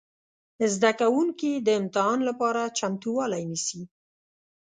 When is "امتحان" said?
1.79-2.19